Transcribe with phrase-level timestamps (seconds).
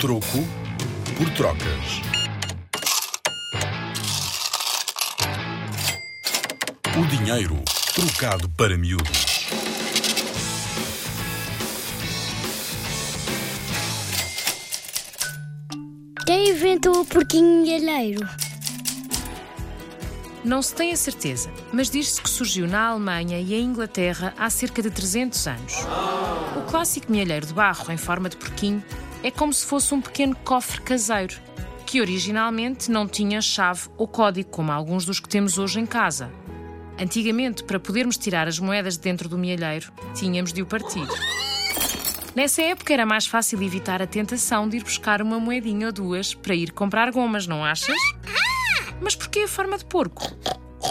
[0.00, 0.44] Troco
[1.16, 2.02] por trocas.
[6.98, 7.62] O dinheiro
[7.94, 9.46] trocado para miúdos.
[16.26, 18.28] Quem inventou o porquinho milheiro?
[20.44, 24.50] Não se tem a certeza, mas diz-se que surgiu na Alemanha e em Inglaterra há
[24.50, 25.74] cerca de 300 anos.
[26.58, 28.84] O clássico mielheiro de barro em forma de porquinho
[29.24, 31.34] é como se fosse um pequeno cofre caseiro,
[31.86, 36.30] que originalmente não tinha chave ou código, como alguns dos que temos hoje em casa.
[37.00, 41.08] Antigamente, para podermos tirar as moedas de dentro do mielheiro, tínhamos de o partir.
[42.36, 46.34] Nessa época era mais fácil evitar a tentação de ir buscar uma moedinha ou duas
[46.34, 47.96] para ir comprar gomas, não achas?
[49.00, 50.22] Mas porquê a forma de porco?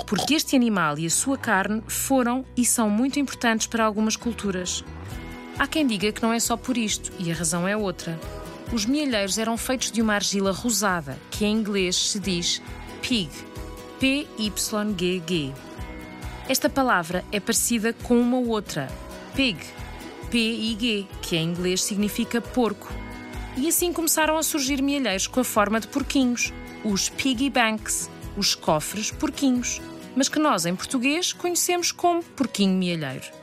[0.08, 4.84] Porque este animal e a sua carne foram e são muito importantes para algumas culturas.
[5.58, 8.20] Há quem diga que não é só por isto, e a razão é outra.
[8.72, 12.62] Os mielheiros eram feitos de uma argila rosada, que em inglês se diz
[13.02, 13.30] pig,
[14.00, 15.54] P-Y-G-G.
[16.50, 18.90] Esta palavra é parecida com uma outra,
[19.36, 19.60] pig,
[20.32, 22.92] P-I-G, que em inglês significa porco.
[23.56, 26.52] E assim começaram a surgir mielheiros com a forma de porquinhos,
[26.84, 29.80] os piggy banks, os cofres porquinhos,
[30.16, 33.43] mas que nós em português conhecemos como porquinho mielheiro.